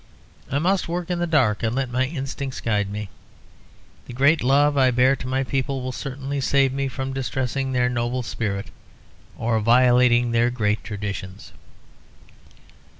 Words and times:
I 0.49 0.57
must 0.57 0.87
work 0.87 1.11
in 1.11 1.19
the 1.19 1.27
dark 1.27 1.61
and 1.61 1.75
let 1.75 1.91
my 1.91 2.05
instincts 2.07 2.59
guide 2.59 2.89
me. 2.89 3.09
The 4.07 4.13
great 4.13 4.43
love 4.43 4.75
I 4.75 4.89
bear 4.89 5.15
to 5.17 5.27
my 5.27 5.43
people 5.43 5.83
will 5.83 5.91
certainly 5.91 6.41
save 6.41 6.73
me 6.73 6.87
from 6.87 7.13
distressing 7.13 7.71
their 7.71 7.87
noble 7.87 8.23
spirit 8.23 8.71
or 9.37 9.59
violating 9.59 10.31
their 10.31 10.49
great 10.49 10.83
traditions." 10.83 11.53